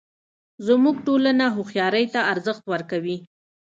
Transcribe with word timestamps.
زموږ 0.67 0.95
ټولنه 1.07 1.45
هوښیارۍ 1.55 2.05
ته 2.13 2.19
ارزښت 2.33 2.63
ورکوي 2.71 3.17